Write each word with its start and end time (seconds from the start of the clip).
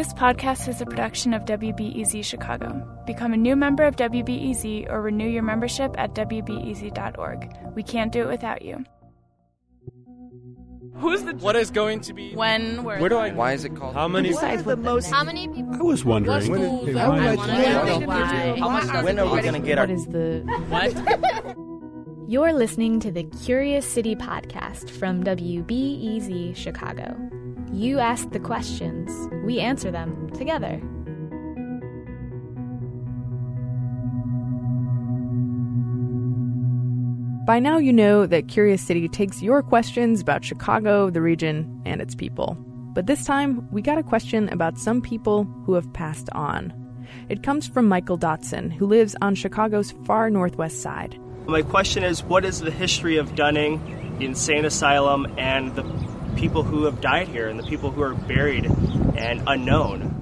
This 0.00 0.14
podcast 0.14 0.66
is 0.66 0.80
a 0.80 0.86
production 0.86 1.34
of 1.34 1.44
WBEZ 1.44 2.24
Chicago. 2.24 2.88
Become 3.04 3.34
a 3.34 3.36
new 3.36 3.54
member 3.54 3.82
of 3.82 3.96
WBEZ 3.96 4.90
or 4.90 5.02
renew 5.02 5.28
your 5.28 5.42
membership 5.42 5.94
at 5.98 6.14
WBEZ.org. 6.14 7.54
We 7.74 7.82
can't 7.82 8.10
do 8.10 8.22
it 8.22 8.28
without 8.28 8.62
you. 8.62 8.82
Who's 10.94 11.22
the? 11.24 11.34
What 11.34 11.54
is 11.54 11.70
going 11.70 12.00
to 12.00 12.14
be? 12.14 12.34
When? 12.34 12.82
Where? 12.82 12.98
Where 12.98 13.10
do 13.10 13.18
I? 13.18 13.32
Why 13.32 13.52
is 13.52 13.66
it 13.66 13.76
called? 13.76 13.92
How 13.92 14.08
many? 14.08 14.32
the 14.32 14.78
most? 14.78 15.10
How 15.10 15.22
many 15.22 15.46
people? 15.48 15.74
I 15.74 15.82
was 15.82 16.02
wondering. 16.02 16.50
What 16.50 16.84
When, 16.86 16.96
I 16.96 17.06
wanna 17.06 17.36
know 17.84 18.06
why. 18.06 18.56
How 18.58 18.68
much 18.70 19.04
when 19.04 19.18
are 19.18 19.30
we 19.30 19.42
going 19.42 19.52
to 19.52 19.60
get 19.60 19.76
our 19.76 19.86
What 19.86 19.94
is 19.94 20.06
the 20.06 20.40
What? 20.70 21.56
You're 22.26 22.54
listening 22.54 23.00
to 23.00 23.12
the 23.12 23.24
Curious 23.44 23.84
City 23.84 24.16
podcast 24.16 24.88
from 24.88 25.24
WBEZ 25.24 26.56
Chicago. 26.56 27.18
You 27.72 27.98
ask 27.98 28.30
the 28.30 28.40
questions, 28.40 29.10
we 29.44 29.60
answer 29.60 29.90
them 29.90 30.30
together. 30.30 30.80
By 37.46 37.58
now, 37.58 37.78
you 37.78 37.92
know 37.92 38.26
that 38.26 38.48
Curious 38.48 38.82
City 38.82 39.08
takes 39.08 39.42
your 39.42 39.62
questions 39.62 40.20
about 40.20 40.44
Chicago, 40.44 41.10
the 41.10 41.22
region, 41.22 41.82
and 41.84 42.00
its 42.00 42.14
people. 42.14 42.56
But 42.92 43.06
this 43.06 43.24
time, 43.24 43.68
we 43.70 43.82
got 43.82 43.98
a 43.98 44.02
question 44.02 44.48
about 44.50 44.78
some 44.78 45.00
people 45.00 45.44
who 45.64 45.74
have 45.74 45.92
passed 45.92 46.28
on. 46.32 46.72
It 47.28 47.42
comes 47.42 47.66
from 47.66 47.88
Michael 47.88 48.18
Dotson, 48.18 48.72
who 48.72 48.86
lives 48.86 49.16
on 49.22 49.34
Chicago's 49.34 49.92
far 50.04 50.28
northwest 50.28 50.80
side. 50.82 51.18
My 51.46 51.62
question 51.62 52.04
is 52.04 52.22
what 52.22 52.44
is 52.44 52.60
the 52.60 52.70
history 52.70 53.16
of 53.16 53.34
Dunning, 53.34 54.16
the 54.18 54.26
insane 54.26 54.64
asylum, 54.64 55.26
and 55.38 55.74
the 55.74 55.82
people 56.36 56.62
who 56.62 56.84
have 56.84 57.00
died 57.00 57.28
here 57.28 57.48
and 57.48 57.58
the 57.58 57.64
people 57.64 57.90
who 57.90 58.02
are 58.02 58.14
buried 58.14 58.66
and 59.16 59.42
unknown? 59.46 60.16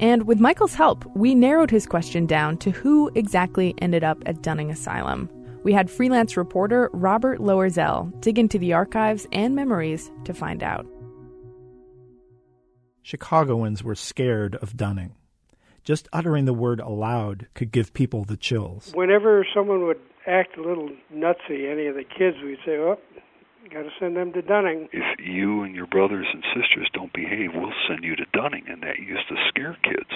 And 0.00 0.26
with 0.26 0.40
Michael's 0.40 0.74
help, 0.74 1.04
we 1.14 1.34
narrowed 1.34 1.70
his 1.70 1.86
question 1.86 2.24
down 2.26 2.56
to 2.58 2.70
who 2.70 3.10
exactly 3.14 3.74
ended 3.78 4.02
up 4.02 4.22
at 4.24 4.42
Dunning 4.42 4.70
Asylum. 4.70 5.28
We 5.62 5.74
had 5.74 5.90
freelance 5.90 6.38
reporter 6.38 6.88
Robert 6.94 7.38
Loerzel 7.38 8.18
dig 8.22 8.38
into 8.38 8.58
the 8.58 8.72
archives 8.72 9.26
and 9.30 9.54
memories 9.54 10.10
to 10.24 10.32
find 10.32 10.62
out. 10.62 10.86
Chicagoans 13.02 13.84
were 13.84 13.94
scared 13.94 14.56
of 14.56 14.76
Dunning. 14.76 15.14
Just 15.84 16.08
uttering 16.12 16.44
the 16.44 16.54
word 16.54 16.80
aloud 16.80 17.48
could 17.54 17.72
give 17.72 17.92
people 17.92 18.24
the 18.24 18.36
chills. 18.36 18.92
Whenever 18.94 19.46
someone 19.54 19.86
would 19.86 20.00
act 20.26 20.56
a 20.56 20.62
little 20.62 20.90
nutsy, 21.12 21.70
any 21.70 21.86
of 21.86 21.94
the 21.94 22.04
kids, 22.04 22.36
we'd 22.42 22.58
say, 22.64 22.76
"Oh, 22.76 22.98
got 23.70 23.82
to 23.82 23.90
send 23.98 24.16
them 24.16 24.32
to 24.32 24.42
Dunning." 24.42 24.88
if 24.92 25.18
you 25.18 25.62
and 25.62 25.74
your 25.74 25.86
brothers 25.86 26.26
and 26.32 26.44
sisters 26.54 26.88
don't 26.92 27.12
behave, 27.12 27.50
we'll 27.54 27.72
send 27.88 28.04
you 28.04 28.16
to 28.16 28.26
Dunning. 28.32 28.64
And 28.68 28.82
that 28.82 28.98
used 28.98 29.28
to 29.28 29.36
scare 29.48 29.76
kids 29.82 30.10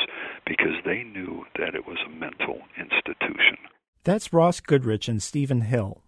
because 0.47 0.77
they 0.84 1.02
knew 1.02 1.44
that 1.58 1.75
it 1.75 1.86
was 1.86 1.98
a 2.06 2.10
mental 2.10 2.60
institution. 2.78 3.56
That's 4.05 4.32
Ross 4.32 4.60
Goodrich 4.60 5.08
and 5.08 5.22
Stephen 5.22 5.62
Hill. 5.62 6.02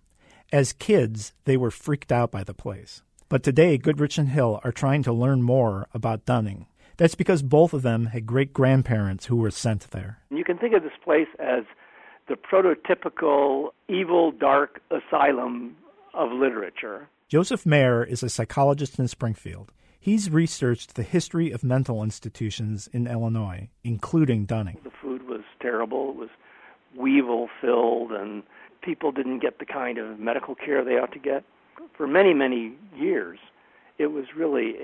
As 0.53 0.73
kids, 0.73 1.33
they 1.45 1.57
were 1.57 1.71
freaked 1.71 2.13
out 2.13 2.31
by 2.31 2.45
the 2.45 2.55
place. 2.55 3.03
But 3.29 3.43
today, 3.43 3.79
Goodrich 3.79 4.19
and 4.19 4.29
Hill 4.29 4.61
are 4.63 4.71
trying 4.71 5.03
to 5.05 5.13
learn 5.13 5.43
more 5.43 5.89
about 5.93 6.25
Dunning. 6.27 6.67
That's 6.97 7.15
because 7.15 7.43
both 7.43 7.75
of 7.75 7.83
them 7.83 8.07
had 8.07 8.27
great 8.27 8.53
grandparents 8.53 9.27
who 9.27 9.37
were 9.37 9.51
sent 9.51 9.91
there. 9.91 10.21
You 10.31 10.45
can 10.45 10.59
think 10.59 10.75
of 10.75 10.83
this 10.83 10.93
place 11.03 11.29
as 11.39 11.65
the 12.29 12.35
prototypical 12.37 13.71
evil, 13.89 14.31
dark 14.31 14.81
asylum 14.91 15.77
of 16.15 16.31
literature. 16.33 17.09
Joseph 17.29 17.67
Mehr 17.67 18.05
is 18.05 18.23
a 18.23 18.29
psychologist 18.29 19.01
in 19.01 19.09
Springfield. 19.09 19.73
He's 19.99 20.31
researched 20.31 20.95
the 20.95 21.03
history 21.03 21.51
of 21.51 21.65
mental 21.65 22.05
institutions 22.05 22.89
in 22.93 23.09
Illinois, 23.09 23.69
including 23.83 24.45
Dunning. 24.45 24.79
The 24.85 24.93
food 25.03 25.25
was 25.27 25.41
terrible, 25.61 26.11
it 26.11 26.17
was 26.17 26.29
weevil 26.97 27.49
filled, 27.61 28.13
and 28.13 28.45
people 28.81 29.11
didn't 29.11 29.41
get 29.41 29.59
the 29.59 29.67
kind 29.67 29.99
of 29.99 30.21
medical 30.21 30.55
care 30.55 30.85
they 30.85 30.99
ought 30.99 31.11
to 31.15 31.19
get. 31.19 31.43
For 31.97 32.07
many, 32.07 32.33
many 32.33 32.75
years, 32.97 33.41
it 33.99 34.13
was 34.13 34.27
really 34.37 34.77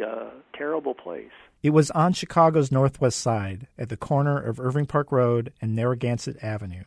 a 0.00 0.06
uh, 0.08 0.30
terrible 0.56 0.94
place. 0.94 1.32
It 1.64 1.70
was 1.70 1.90
on 1.90 2.12
Chicago's 2.12 2.70
northwest 2.70 3.18
side, 3.18 3.66
at 3.76 3.88
the 3.88 3.96
corner 3.96 4.40
of 4.40 4.60
Irving 4.60 4.86
Park 4.86 5.10
Road 5.10 5.52
and 5.60 5.74
Narragansett 5.74 6.36
Avenue. 6.44 6.84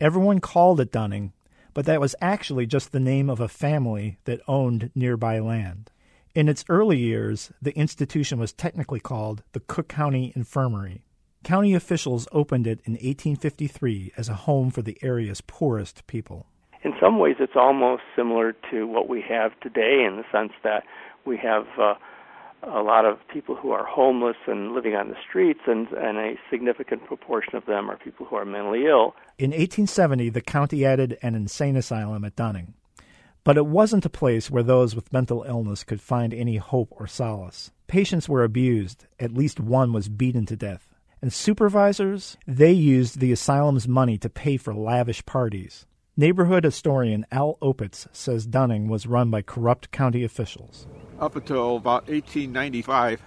Everyone 0.00 0.40
called 0.40 0.80
it 0.80 0.90
Dunning, 0.90 1.34
but 1.80 1.86
that 1.86 1.98
was 1.98 2.14
actually 2.20 2.66
just 2.66 2.92
the 2.92 3.00
name 3.00 3.30
of 3.30 3.40
a 3.40 3.48
family 3.48 4.18
that 4.26 4.42
owned 4.46 4.90
nearby 4.94 5.38
land. 5.38 5.90
In 6.34 6.46
its 6.46 6.62
early 6.68 6.98
years, 6.98 7.52
the 7.62 7.74
institution 7.74 8.38
was 8.38 8.52
technically 8.52 9.00
called 9.00 9.42
the 9.52 9.60
Cook 9.60 9.88
County 9.88 10.30
Infirmary. 10.36 11.04
County 11.42 11.72
officials 11.72 12.28
opened 12.32 12.66
it 12.66 12.82
in 12.84 12.92
1853 12.92 14.12
as 14.18 14.28
a 14.28 14.34
home 14.34 14.70
for 14.70 14.82
the 14.82 14.98
area's 15.00 15.40
poorest 15.40 16.06
people. 16.06 16.44
In 16.84 16.92
some 17.00 17.18
ways, 17.18 17.36
it's 17.40 17.56
almost 17.56 18.02
similar 18.14 18.54
to 18.70 18.86
what 18.86 19.08
we 19.08 19.22
have 19.26 19.58
today 19.60 20.04
in 20.06 20.18
the 20.18 20.24
sense 20.30 20.52
that 20.62 20.84
we 21.24 21.38
have 21.38 21.64
uh, 21.80 21.94
a 22.62 22.82
lot 22.82 23.04
of 23.04 23.18
people 23.32 23.54
who 23.54 23.70
are 23.70 23.84
homeless 23.84 24.36
and 24.46 24.72
living 24.72 24.94
on 24.94 25.08
the 25.08 25.16
streets, 25.28 25.60
and, 25.66 25.88
and 25.88 26.18
a 26.18 26.34
significant 26.50 27.04
proportion 27.06 27.56
of 27.56 27.66
them 27.66 27.90
are 27.90 27.96
people 27.96 28.26
who 28.26 28.36
are 28.36 28.44
mentally 28.44 28.86
ill. 28.86 29.14
In 29.38 29.50
1870, 29.50 30.30
the 30.30 30.40
county 30.40 30.84
added 30.84 31.18
an 31.22 31.34
insane 31.34 31.76
asylum 31.76 32.24
at 32.24 32.36
Dunning. 32.36 32.74
But 33.42 33.56
it 33.56 33.66
wasn't 33.66 34.04
a 34.04 34.10
place 34.10 34.50
where 34.50 34.62
those 34.62 34.94
with 34.94 35.12
mental 35.12 35.44
illness 35.44 35.84
could 35.84 36.02
find 36.02 36.34
any 36.34 36.56
hope 36.56 36.92
or 36.92 37.06
solace. 37.06 37.70
Patients 37.86 38.28
were 38.28 38.44
abused, 38.44 39.06
at 39.18 39.32
least 39.32 39.58
one 39.58 39.92
was 39.92 40.08
beaten 40.08 40.44
to 40.46 40.56
death. 40.56 40.86
And 41.22 41.32
supervisors, 41.32 42.36
they 42.46 42.72
used 42.72 43.18
the 43.18 43.32
asylum's 43.32 43.88
money 43.88 44.18
to 44.18 44.28
pay 44.28 44.56
for 44.56 44.74
lavish 44.74 45.24
parties. 45.24 45.86
Neighborhood 46.16 46.64
historian 46.64 47.24
Al 47.32 47.56
Opitz 47.62 48.06
says 48.12 48.46
Dunning 48.46 48.88
was 48.88 49.06
run 49.06 49.30
by 49.30 49.40
corrupt 49.40 49.90
county 49.90 50.22
officials. 50.22 50.86
Up 51.20 51.36
until 51.36 51.76
about 51.76 52.08
1895, 52.08 53.20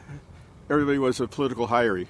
everybody 0.67 0.97
was 0.97 1.19
a 1.19 1.27
political 1.27 1.67
hiree. 1.67 2.07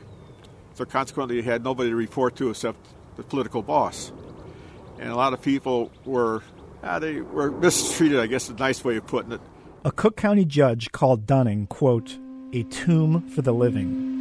So 0.76 0.86
consequently, 0.86 1.36
you 1.36 1.44
had 1.44 1.62
nobody 1.62 1.90
to 1.90 1.96
report 1.96 2.38
to 2.38 2.50
except 2.50 2.80
the 3.18 3.24
political 3.24 3.62
boss. 3.62 4.14
And 4.98 5.10
a 5.10 5.16
lot 5.16 5.34
of 5.34 5.42
people 5.42 5.92
were, 6.06 6.42
ah, 6.84 7.00
they 7.00 7.20
were 7.20 7.52
mistreated, 7.52 8.20
I 8.20 8.28
guess 8.28 8.46
is 8.46 8.52
a 8.52 8.54
nice 8.54 8.84
way 8.86 8.96
of 8.96 9.06
putting 9.06 9.34
it. 9.34 9.42
A 9.84 9.92
Cook 9.92 10.16
County 10.16 10.46
judge 10.46 10.94
called 10.94 11.28
Dunning, 11.28 11.68
quote, 11.68 12.18
a 12.54 12.64
tomb 12.64 13.28
for 13.28 13.42
the 13.42 13.54
living. 13.54 14.14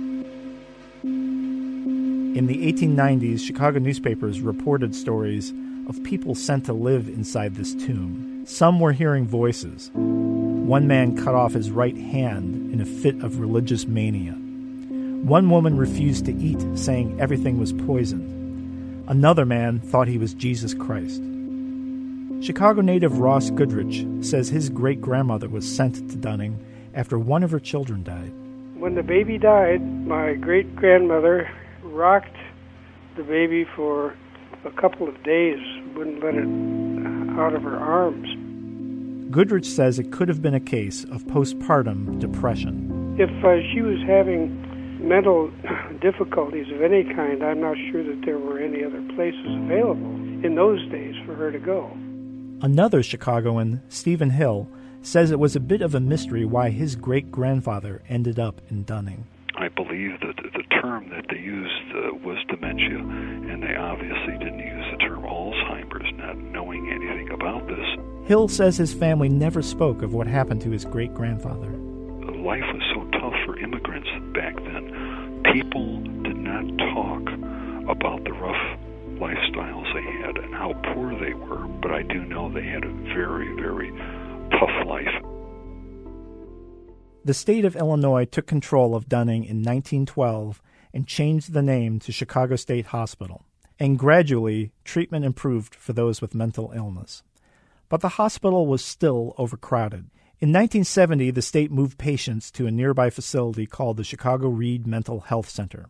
In 1.04 2.46
the 2.48 2.72
1890s, 2.72 3.38
Chicago 3.38 3.78
newspapers 3.78 4.40
reported 4.40 4.96
stories 4.96 5.52
of 5.88 6.02
people 6.02 6.34
sent 6.34 6.66
to 6.66 6.72
live 6.72 7.06
inside 7.06 7.54
this 7.54 7.72
tomb. 7.74 8.44
Some 8.46 8.80
were 8.80 8.92
hearing 8.92 9.28
voices. 9.28 9.92
One 10.62 10.86
man 10.86 11.16
cut 11.16 11.34
off 11.34 11.54
his 11.54 11.70
right 11.70 11.96
hand 11.96 12.72
in 12.72 12.80
a 12.80 12.86
fit 12.86 13.22
of 13.22 13.40
religious 13.40 13.86
mania. 13.86 14.32
One 14.32 15.50
woman 15.50 15.76
refused 15.76 16.24
to 16.26 16.34
eat, 16.36 16.64
saying 16.78 17.20
everything 17.20 17.58
was 17.58 17.72
poisoned. 17.72 19.08
Another 19.08 19.44
man 19.44 19.80
thought 19.80 20.06
he 20.06 20.18
was 20.18 20.34
Jesus 20.34 20.72
Christ. 20.72 21.20
Chicago 22.42 22.80
native 22.80 23.18
Ross 23.18 23.50
Goodrich 23.50 24.06
says 24.20 24.48
his 24.48 24.70
great 24.70 25.00
grandmother 25.00 25.48
was 25.48 25.68
sent 25.68 25.96
to 26.10 26.16
Dunning 26.16 26.64
after 26.94 27.18
one 27.18 27.42
of 27.42 27.50
her 27.50 27.60
children 27.60 28.04
died. 28.04 28.32
When 28.76 28.94
the 28.94 29.02
baby 29.02 29.38
died, 29.38 29.82
my 30.06 30.34
great 30.34 30.74
grandmother 30.76 31.50
rocked 31.82 32.36
the 33.16 33.24
baby 33.24 33.64
for 33.76 34.16
a 34.64 34.70
couple 34.70 35.08
of 35.08 35.22
days, 35.24 35.58
wouldn't 35.94 36.22
let 36.22 36.34
it 36.34 37.38
out 37.38 37.54
of 37.54 37.62
her 37.62 37.76
arms. 37.76 38.28
Goodrich 39.32 39.64
says 39.64 39.98
it 39.98 40.12
could 40.12 40.28
have 40.28 40.42
been 40.42 40.52
a 40.52 40.60
case 40.60 41.04
of 41.04 41.24
postpartum 41.24 42.18
depression. 42.18 43.16
If 43.18 43.30
uh, 43.42 43.62
she 43.72 43.80
was 43.80 43.98
having 44.06 45.08
mental 45.08 45.50
difficulties 46.02 46.66
of 46.70 46.82
any 46.82 47.02
kind, 47.02 47.42
I'm 47.42 47.58
not 47.58 47.78
sure 47.90 48.04
that 48.04 48.26
there 48.26 48.38
were 48.38 48.58
any 48.58 48.84
other 48.84 49.00
places 49.16 49.46
available 49.64 50.14
in 50.44 50.54
those 50.54 50.86
days 50.90 51.14
for 51.24 51.34
her 51.34 51.50
to 51.50 51.58
go. 51.58 51.90
Another 52.60 53.02
Chicagoan, 53.02 53.80
Stephen 53.88 54.30
Hill, 54.30 54.68
says 55.00 55.30
it 55.30 55.40
was 55.40 55.56
a 55.56 55.60
bit 55.60 55.80
of 55.80 55.94
a 55.94 56.00
mystery 56.00 56.44
why 56.44 56.68
his 56.68 56.94
great 56.94 57.32
grandfather 57.32 58.02
ended 58.10 58.38
up 58.38 58.60
in 58.68 58.84
Dunning. 58.84 59.26
I 59.56 59.68
believe 59.68 60.20
that 60.20 60.36
the 60.36 60.62
term 60.82 61.08
that 61.08 61.24
they 61.30 61.38
used 61.38 61.96
uh, 61.96 62.14
was 62.22 62.36
dementia, 62.48 62.98
and 62.98 63.62
they 63.62 63.76
obviously 63.76 64.36
didn't 64.44 64.58
use 64.58 64.91
not 66.32 66.36
knowing 66.36 66.88
anything 66.90 67.30
about 67.30 67.66
this. 67.66 68.28
Hill 68.28 68.48
says 68.48 68.76
his 68.76 68.94
family 68.94 69.28
never 69.28 69.62
spoke 69.62 70.02
of 70.02 70.14
what 70.14 70.26
happened 70.26 70.60
to 70.62 70.70
his 70.70 70.84
great 70.84 71.12
grandfather. 71.14 71.70
Life 72.42 72.64
was 72.72 72.82
so 72.94 73.18
tough 73.18 73.34
for 73.44 73.58
immigrants 73.58 74.08
back 74.34 74.56
then. 74.56 75.42
People 75.52 75.98
did 76.22 76.36
not 76.36 76.64
talk 76.94 77.22
about 77.88 78.24
the 78.24 78.32
rough 78.32 78.78
lifestyles 79.18 79.92
they 79.94 80.02
had 80.26 80.36
and 80.38 80.54
how 80.54 80.72
poor 80.94 81.18
they 81.18 81.34
were, 81.34 81.66
but 81.80 81.90
I 81.90 82.02
do 82.02 82.24
know 82.24 82.50
they 82.50 82.64
had 82.64 82.84
a 82.84 82.92
very, 83.14 83.54
very 83.54 83.90
tough 84.50 84.86
life. 84.86 85.08
The 87.24 87.34
state 87.34 87.64
of 87.64 87.76
Illinois 87.76 88.24
took 88.24 88.46
control 88.46 88.94
of 88.94 89.08
Dunning 89.08 89.44
in 89.44 89.58
1912 89.58 90.60
and 90.92 91.06
changed 91.06 91.52
the 91.52 91.62
name 91.62 92.00
to 92.00 92.12
Chicago 92.12 92.56
State 92.56 92.86
Hospital, 92.86 93.44
and 93.78 93.98
gradually 93.98 94.72
treatment 94.84 95.24
improved 95.24 95.74
for 95.74 95.92
those 95.92 96.20
with 96.20 96.34
mental 96.34 96.72
illness. 96.74 97.22
But 97.88 98.00
the 98.00 98.10
hospital 98.10 98.66
was 98.66 98.84
still 98.84 99.34
overcrowded. 99.38 100.10
In 100.40 100.48
1970, 100.48 101.30
the 101.30 101.42
state 101.42 101.70
moved 101.70 101.98
patients 101.98 102.50
to 102.52 102.66
a 102.66 102.70
nearby 102.70 103.10
facility 103.10 103.66
called 103.66 103.96
the 103.96 104.04
Chicago 104.04 104.48
Read 104.48 104.86
Mental 104.86 105.20
Health 105.20 105.48
Center. 105.48 105.86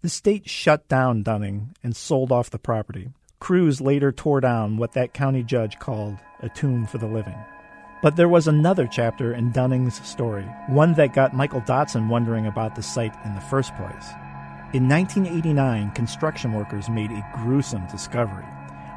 The 0.00 0.08
state 0.08 0.48
shut 0.48 0.88
down 0.88 1.22
Dunning 1.22 1.74
and 1.82 1.94
sold 1.94 2.32
off 2.32 2.50
the 2.50 2.58
property. 2.58 3.10
Crews 3.40 3.80
later 3.80 4.10
tore 4.10 4.40
down 4.40 4.76
what 4.78 4.92
that 4.92 5.14
county 5.14 5.42
judge 5.42 5.78
called 5.78 6.16
a 6.40 6.48
tomb 6.48 6.86
for 6.86 6.98
the 6.98 7.06
living. 7.06 7.38
But 8.00 8.16
there 8.16 8.28
was 8.28 8.46
another 8.46 8.86
chapter 8.86 9.34
in 9.34 9.50
Dunning's 9.52 10.04
story, 10.06 10.44
one 10.68 10.94
that 10.94 11.14
got 11.14 11.34
Michael 11.34 11.60
Dotson 11.62 12.08
wondering 12.08 12.46
about 12.46 12.76
the 12.76 12.82
site 12.82 13.14
in 13.24 13.34
the 13.34 13.40
first 13.42 13.74
place. 13.76 14.08
In 14.74 14.86
1989, 14.86 15.92
construction 15.92 16.52
workers 16.52 16.90
made 16.90 17.10
a 17.10 17.26
gruesome 17.34 17.86
discovery. 17.86 18.44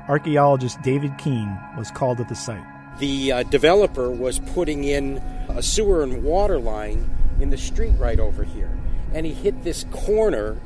Archaeologist 0.09 0.81
David 0.81 1.17
Keene 1.17 1.57
was 1.77 1.89
called 1.91 2.17
to 2.17 2.25
the 2.25 2.35
site. 2.35 2.65
The 2.99 3.31
uh, 3.31 3.43
developer 3.43 4.11
was 4.11 4.39
putting 4.39 4.83
in 4.83 5.19
a 5.47 5.63
sewer 5.63 6.03
and 6.03 6.25
water 6.25 6.59
line 6.59 7.09
in 7.39 7.51
the 7.51 7.57
street 7.57 7.93
right 7.97 8.19
over 8.19 8.43
here, 8.43 8.77
and 9.13 9.25
he 9.25 9.33
hit 9.33 9.63
this 9.63 9.85
corner. 9.91 10.59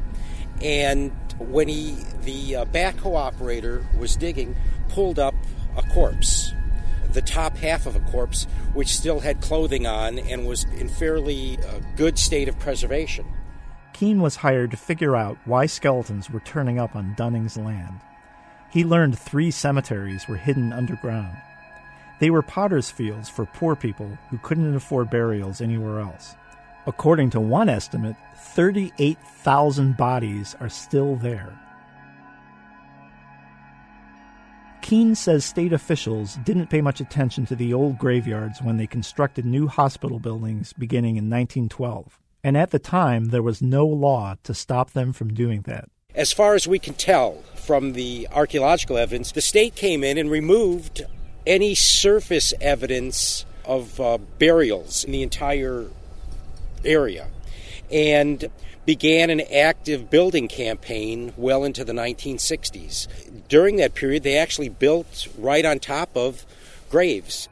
And 0.64 1.12
when 1.38 1.68
he, 1.68 1.98
the 2.24 2.56
uh, 2.56 2.66
backhoe 2.66 3.16
operator 3.16 3.86
was 4.00 4.16
digging, 4.16 4.56
pulled 4.90 5.20
up 5.20 5.36
a 5.78 5.84
corpse 5.84 6.52
the 7.14 7.22
top 7.22 7.56
half 7.56 7.86
of 7.86 7.96
a 7.96 8.00
corpse, 8.12 8.46
which 8.74 8.90
still 8.90 9.22
had 9.22 9.40
clothing 9.40 9.88
on 9.88 10.20
and 10.20 10.46
was 10.46 10.66
in 10.66 10.90
fairly 10.90 11.58
uh, 11.60 11.80
good 11.96 12.20
state 12.20 12.50
of 12.50 12.60
preservation. 12.60 13.26
Keene 13.96 14.22
was 14.22 14.36
hired 14.36 14.72
to 14.72 14.78
figure 14.78 15.16
out 15.16 15.38
why 15.46 15.68
skeletons 15.68 16.30
were 16.30 16.42
turning 16.42 16.78
up 16.78 16.98
on 16.98 17.14
Dunning's 17.16 17.56
land. 17.56 18.02
He 18.70 18.84
learned 18.84 19.18
three 19.18 19.52
cemeteries 19.52 20.28
were 20.28 20.36
hidden 20.36 20.74
underground. 20.74 21.38
They 22.20 22.30
were 22.30 22.42
potter's 22.42 22.92
fields 22.92 23.30
for 23.30 23.46
poor 23.46 23.74
people 23.74 24.18
who 24.30 24.38
couldn't 24.40 24.76
afford 24.76 25.10
burials 25.10 25.62
anywhere 25.62 26.02
else. 26.02 26.36
According 26.86 27.30
to 27.30 27.40
one 27.40 27.70
estimate, 27.70 28.18
38,000 28.36 29.96
bodies 29.96 30.58
are 30.60 30.68
still 30.68 31.16
there. 31.16 31.58
Keene 34.82 35.16
says 35.16 35.46
state 35.46 35.72
officials 35.72 36.36
didn't 36.44 36.68
pay 36.68 36.82
much 36.82 37.00
attention 37.00 37.46
to 37.46 37.56
the 37.56 37.74
old 37.74 37.98
graveyards 37.98 38.62
when 38.62 38.76
they 38.76 38.88
constructed 38.88 39.46
new 39.46 39.70
hospital 39.70 40.20
buildings 40.20 40.74
beginning 40.74 41.16
in 41.16 41.30
1912. 41.30 42.20
And 42.46 42.56
at 42.56 42.70
the 42.70 42.78
time, 42.78 43.30
there 43.30 43.42
was 43.42 43.60
no 43.60 43.88
law 43.88 44.36
to 44.44 44.54
stop 44.54 44.92
them 44.92 45.14
from 45.14 45.34
doing 45.34 45.62
that. 45.62 45.90
As 46.14 46.32
far 46.32 46.54
as 46.54 46.68
we 46.68 46.78
can 46.78 46.94
tell 46.94 47.42
from 47.56 47.94
the 47.94 48.28
archaeological 48.32 49.00
evidence, 49.00 49.32
the 49.32 49.42
state 49.42 49.74
came 49.74 50.04
in 50.04 50.20
and 50.20 50.30
removed 50.30 51.02
any 51.48 51.74
surface 51.74 52.54
evidence 52.62 53.48
of 53.66 54.00
uh, 54.00 54.20
burials 54.38 55.04
in 55.04 55.12
the 55.12 55.24
entire 55.24 55.88
area. 56.84 57.30
And 57.92 58.52
began 58.86 59.32
an 59.32 59.42
active 59.52 60.12
building 60.12 60.48
campaign 60.48 61.34
well 61.38 61.64
into 61.64 61.84
the 61.84 61.94
1960s. 61.94 63.08
During 63.48 63.78
that 63.78 63.96
period, 63.96 64.22
they 64.22 64.38
actually 64.38 64.70
built 64.70 65.28
right 65.36 65.66
on 65.66 65.80
top 65.80 66.16
of 66.16 66.46
graves. 66.92 67.50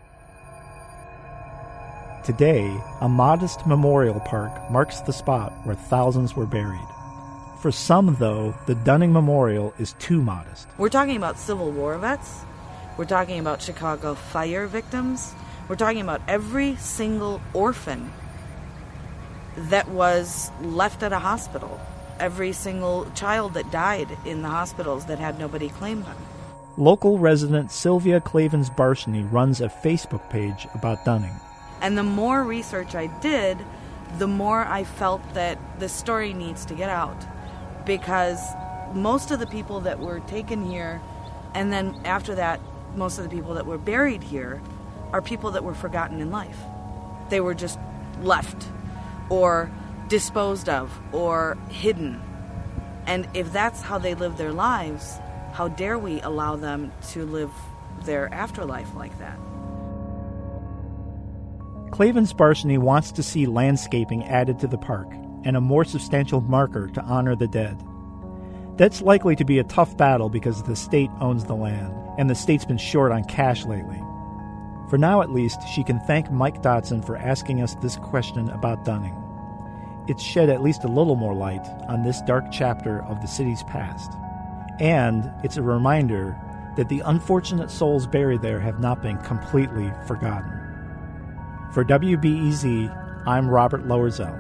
Today, 2.24 2.82
a 3.02 3.10
modest 3.10 3.68
memorial 3.68 4.22
park 4.22 4.72
marks 4.72 5.02
the 5.02 5.12
spot 5.12 5.52
where 5.66 5.76
thousands 5.76 6.38
were 6.38 6.46
buried. 6.46 6.88
For 7.60 7.70
some, 7.70 8.16
though, 8.18 8.56
the 8.66 8.76
Dunning 8.76 9.12
Memorial 9.12 9.74
is 9.78 9.92
too 10.00 10.22
modest. 10.22 10.70
We're 10.78 10.88
talking 10.88 11.18
about 11.18 11.38
Civil 11.38 11.72
War 11.72 11.98
vets. 11.98 12.46
We're 12.96 13.04
talking 13.04 13.40
about 13.40 13.62
Chicago 13.62 14.14
fire 14.14 14.68
victims. 14.68 15.34
We're 15.68 15.76
talking 15.76 16.00
about 16.00 16.22
every 16.30 16.78
single 16.78 17.42
orphan 17.54 18.10
that 19.58 19.90
was 19.90 20.50
left 20.62 21.04
at 21.04 21.12
a 21.12 21.20
hospital. 21.20 21.78
Every 22.22 22.54
single 22.54 23.06
child 23.16 23.56
that 23.56 23.70
died 23.70 24.08
in 24.26 24.44
the 24.44 24.50
hospitals 24.50 25.08
that 25.08 25.20
had 25.20 25.38
nobody 25.38 25.68
claim 25.68 26.04
them. 26.04 26.16
Local 26.78 27.20
resident 27.20 27.70
Sylvia 27.70 28.22
Clavens 28.22 28.74
Barshney 28.74 29.30
runs 29.30 29.60
a 29.60 29.68
Facebook 29.68 30.30
page 30.30 30.68
about 30.74 31.04
Dunning. 31.04 31.38
And 31.84 31.98
the 31.98 32.04
more 32.04 32.44
research 32.44 32.96
I 32.96 33.08
did, 33.20 33.58
the 34.18 34.26
more 34.28 34.66
I 34.66 34.86
felt 34.86 35.34
that 35.34 35.60
the 35.80 35.90
story 35.90 36.34
needs 36.34 36.66
to 36.68 36.74
get 36.74 36.90
out. 36.90 37.18
Because 37.86 38.40
most 38.94 39.32
of 39.32 39.40
the 39.40 39.48
people 39.48 39.82
that 39.82 40.00
were 40.00 40.22
taken 40.22 40.66
here, 40.66 41.02
and 41.54 41.74
then 41.74 42.00
after 42.06 42.36
that, 42.36 42.62
most 42.96 43.18
of 43.18 43.26
the 43.26 43.30
people 43.30 43.56
that 43.56 43.66
were 43.66 43.78
buried 43.78 44.24
here, 44.24 44.62
are 45.12 45.22
people 45.22 45.52
that 45.52 45.64
were 45.64 45.74
forgotten 45.74 46.22
in 46.22 46.32
life. 46.32 46.58
They 47.30 47.42
were 47.42 47.54
just 47.54 47.78
left 48.22 48.66
or 49.30 49.70
disposed 50.08 50.70
of 50.70 50.90
or 51.12 51.58
hidden. 51.70 52.22
And 53.06 53.28
if 53.34 53.52
that's 53.52 53.82
how 53.82 53.98
they 53.98 54.16
live 54.16 54.38
their 54.38 54.54
lives, 54.54 55.20
how 55.52 55.68
dare 55.68 56.00
we 56.00 56.22
allow 56.22 56.56
them 56.56 56.94
to 57.10 57.26
live 57.26 57.52
their 58.06 58.34
afterlife 58.34 58.96
like 58.96 59.18
that? 59.20 59.38
Clavens 61.94 62.34
Barshney 62.34 62.80
wants 62.80 63.12
to 63.12 63.22
see 63.22 63.46
landscaping 63.46 64.24
added 64.24 64.58
to 64.58 64.68
the 64.68 64.80
park 64.80 65.08
and 65.44 65.56
a 65.56 65.62
more 65.62 65.86
substantial 65.86 66.42
marker 66.42 66.88
to 66.88 67.02
honor 67.04 67.36
the 67.36 67.48
dead. 67.48 67.80
That's 68.78 69.04
likely 69.04 69.36
to 69.36 69.46
be 69.46 69.60
a 69.60 69.64
tough 69.64 69.96
battle 69.96 70.28
because 70.28 70.64
the 70.64 70.76
state 70.76 71.12
owns 71.22 71.46
the 71.46 71.54
land, 71.54 71.94
and 72.18 72.28
the 72.28 72.34
state's 72.34 72.66
been 72.66 72.80
short 72.80 73.12
on 73.12 73.26
cash 73.26 73.64
lately. 73.66 74.02
For 74.90 74.98
now, 74.98 75.22
at 75.22 75.30
least, 75.30 75.60
she 75.72 75.84
can 75.84 76.00
thank 76.00 76.32
Mike 76.32 76.64
Dotson 76.64 77.06
for 77.06 77.16
asking 77.16 77.62
us 77.62 77.76
this 77.76 77.98
question 77.98 78.50
about 78.50 78.86
Dunning. 78.86 79.16
It's 80.08 80.24
shed 80.24 80.50
at 80.50 80.64
least 80.64 80.84
a 80.84 80.88
little 80.88 81.16
more 81.16 81.36
light 81.36 81.64
on 81.88 82.02
this 82.02 82.22
dark 82.22 82.46
chapter 82.52 83.04
of 83.04 83.22
the 83.22 83.28
city's 83.28 83.62
past. 83.66 84.12
And 84.80 85.32
it's 85.44 85.58
a 85.58 85.62
reminder 85.62 86.36
that 86.76 86.90
the 86.90 87.02
unfortunate 87.02 87.70
souls 87.70 88.08
buried 88.08 88.42
there 88.42 88.60
have 88.60 88.80
not 88.80 89.04
been 89.04 89.20
completely 89.20 89.94
forgotten. 90.08 90.63
For 91.74 91.84
WBEZ, 91.84 93.26
I'm 93.26 93.50
Robert 93.50 93.88
Loerzel. 93.88 94.40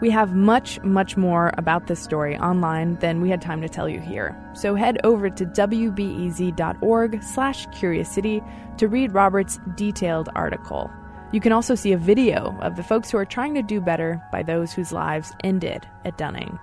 We 0.00 0.10
have 0.10 0.34
much, 0.34 0.82
much 0.82 1.16
more 1.16 1.52
about 1.56 1.86
this 1.86 2.00
story 2.00 2.36
online 2.36 2.96
than 2.96 3.20
we 3.20 3.30
had 3.30 3.40
time 3.40 3.62
to 3.62 3.68
tell 3.68 3.88
you 3.88 4.00
here. 4.00 4.36
So 4.54 4.74
head 4.74 4.98
over 5.04 5.30
to 5.30 5.46
wbez.org 5.46 7.22
slash 7.22 7.66
curious 7.66 8.10
city 8.10 8.42
to 8.78 8.88
read 8.88 9.14
Robert's 9.14 9.60
detailed 9.76 10.30
article. 10.34 10.90
You 11.30 11.40
can 11.40 11.52
also 11.52 11.76
see 11.76 11.92
a 11.92 11.96
video 11.96 12.58
of 12.60 12.74
the 12.74 12.82
folks 12.82 13.08
who 13.08 13.18
are 13.18 13.24
trying 13.24 13.54
to 13.54 13.62
do 13.62 13.80
better 13.80 14.20
by 14.32 14.42
those 14.42 14.72
whose 14.72 14.90
lives 14.90 15.32
ended 15.44 15.86
at 16.04 16.18
Dunning. 16.18 16.58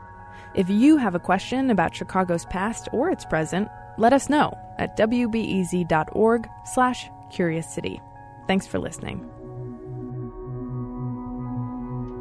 If 0.53 0.69
you 0.69 0.97
have 0.97 1.15
a 1.15 1.19
question 1.19 1.69
about 1.69 1.95
Chicago's 1.95 2.45
past 2.45 2.89
or 2.91 3.09
its 3.09 3.25
present, 3.25 3.69
let 3.97 4.11
us 4.11 4.29
know 4.29 4.57
at 4.77 4.97
wbez.org 4.97 6.49
slash 6.65 7.09
curious 7.31 7.73
city. 7.73 8.01
Thanks 8.47 8.67
for 8.67 8.79
listening. 8.79 9.29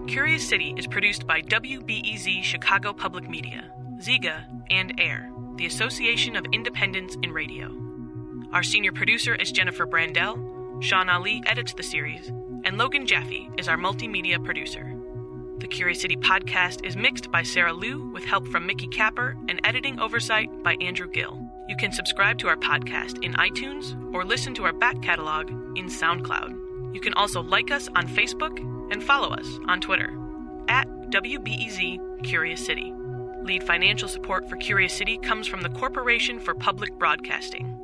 Curious 0.07 0.49
City 0.49 0.75
is 0.77 0.87
produced 0.87 1.27
by 1.27 1.41
WBEZ 1.43 2.43
Chicago 2.43 2.93
Public 2.93 3.29
Media, 3.29 3.71
Zeega, 3.99 4.45
and 4.71 4.99
AIR, 5.01 5.31
the 5.57 5.67
Association 5.67 6.37
of 6.37 6.45
Independents 6.53 7.17
in 7.23 7.33
Radio. 7.33 7.71
Our 8.53 8.63
senior 8.65 8.93
producer 8.93 9.35
is 9.35 9.53
Jennifer 9.53 9.87
Brandel, 9.87 10.83
Shawn 10.83 11.09
Allee 11.09 11.43
edits 11.47 11.75
the 11.75 11.83
series, 11.83 12.29
and 12.65 12.77
Logan 12.77 13.07
Jaffe 13.07 13.51
is 13.57 13.69
our 13.69 13.77
multimedia 13.77 14.45
producer. 14.45 14.90
The 15.61 15.69
Curious 15.69 16.01
City 16.01 16.17
podcast 16.17 16.87
is 16.87 16.97
mixed 16.97 17.31
by 17.31 17.43
Sarah 17.43 17.75
Liu 17.75 18.11
with 18.15 18.25
help 18.25 18.49
from 18.49 18.67
Mickey 18.67 18.87
Capper 18.87 19.37
and 19.47 19.61
editing 19.63 20.01
oversight 20.01 20.49
by 20.63 20.75
Andrew 20.81 21.07
Gill. 21.07 21.39
You 21.69 21.77
can 21.77 21.93
subscribe 21.93 22.39
to 22.39 22.49
our 22.49 22.57
podcast 22.57 23.23
in 23.23 23.35
iTunes 23.35 23.95
or 24.15 24.25
listen 24.25 24.55
to 24.55 24.65
our 24.65 24.73
back 24.73 25.03
catalog 25.03 25.51
in 25.77 25.89
SoundCloud. 25.89 26.95
You 26.95 27.01
can 27.03 27.13
also 27.13 27.43
like 27.43 27.71
us 27.71 27.91
on 27.95 28.09
Facebook 28.09 28.59
and 28.91 29.05
follow 29.05 29.35
us 29.35 29.47
on 29.69 29.83
Twitter 29.83 30.11
at 30.69 30.89
WBEZ 31.11 32.25
Curious 32.25 32.65
City. 32.65 32.95
Lead 33.43 33.63
financial 33.63 34.09
support 34.09 34.49
for 34.49 34.57
Curious 34.57 34.95
City 34.95 35.19
comes 35.19 35.47
from 35.47 35.61
the 35.61 35.69
Corporation 35.69 36.41
for 36.41 36.55
Public 36.55 36.99
Broadcasting. 36.99 37.77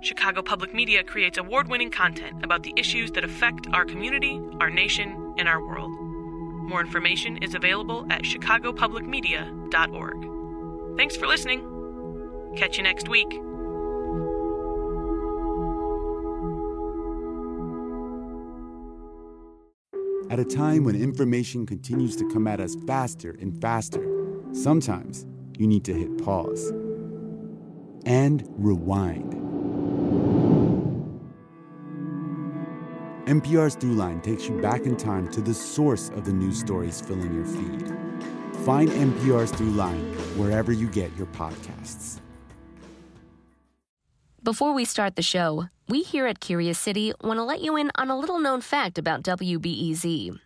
Chicago 0.00 0.40
Public 0.40 0.72
Media 0.72 1.04
creates 1.04 1.36
award 1.36 1.68
winning 1.68 1.90
content 1.90 2.42
about 2.42 2.62
the 2.62 2.72
issues 2.74 3.10
that 3.12 3.24
affect 3.24 3.66
our 3.74 3.84
community, 3.84 4.40
our 4.60 4.70
nation, 4.70 5.34
and 5.36 5.46
our 5.46 5.60
world. 5.60 6.07
More 6.68 6.80
information 6.82 7.38
is 7.38 7.54
available 7.54 8.06
at 8.10 8.22
chicagopublicmedia.org. 8.22 10.98
Thanks 10.98 11.16
for 11.16 11.26
listening. 11.26 11.64
Catch 12.56 12.76
you 12.76 12.82
next 12.82 13.08
week. 13.08 13.40
At 20.30 20.38
a 20.38 20.44
time 20.44 20.84
when 20.84 20.94
information 20.94 21.64
continues 21.64 22.16
to 22.16 22.28
come 22.30 22.46
at 22.46 22.60
us 22.60 22.76
faster 22.86 23.34
and 23.40 23.58
faster, 23.62 24.06
sometimes 24.52 25.24
you 25.56 25.66
need 25.66 25.86
to 25.86 25.94
hit 25.94 26.22
pause 26.22 26.70
and 28.04 28.46
rewind. 28.58 29.47
NPR's 33.28 33.76
Throughline 33.76 34.22
takes 34.22 34.48
you 34.48 34.58
back 34.58 34.86
in 34.86 34.96
time 34.96 35.28
to 35.32 35.42
the 35.42 35.52
source 35.52 36.08
of 36.16 36.24
the 36.24 36.32
news 36.32 36.58
stories 36.58 37.02
filling 37.02 37.34
your 37.34 37.44
feed. 37.44 37.86
Find 38.64 38.88
NPR's 38.88 39.52
Throughline 39.52 40.14
wherever 40.38 40.72
you 40.72 40.88
get 40.88 41.14
your 41.14 41.26
podcasts. 41.26 42.20
Before 44.42 44.72
we 44.72 44.86
start 44.86 45.16
the 45.16 45.20
show, 45.20 45.66
we 45.90 46.00
here 46.00 46.26
at 46.26 46.40
Curious 46.40 46.78
City 46.78 47.12
want 47.20 47.36
to 47.36 47.44
let 47.44 47.60
you 47.60 47.76
in 47.76 47.90
on 47.96 48.08
a 48.08 48.18
little 48.18 48.38
known 48.38 48.62
fact 48.62 48.96
about 48.96 49.24
WBEZ. 49.24 50.38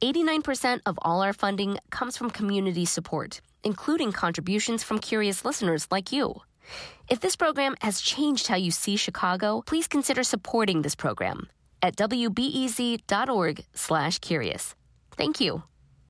89% 0.00 0.80
of 0.86 0.98
all 1.02 1.20
our 1.20 1.34
funding 1.34 1.76
comes 1.90 2.16
from 2.16 2.30
community 2.30 2.86
support, 2.86 3.42
including 3.62 4.10
contributions 4.10 4.82
from 4.82 5.00
curious 5.00 5.44
listeners 5.44 5.86
like 5.90 6.12
you. 6.12 6.40
If 7.10 7.20
this 7.20 7.36
program 7.36 7.76
has 7.82 8.00
changed 8.00 8.46
how 8.46 8.56
you 8.56 8.70
see 8.70 8.96
Chicago, 8.96 9.62
please 9.66 9.86
consider 9.86 10.22
supporting 10.22 10.80
this 10.80 10.94
program 10.94 11.50
at 11.82 11.96
wbez.org 11.96 13.64
slash 13.74 14.18
curious. 14.18 14.74
Thank 15.16 15.40
you. 15.40 15.62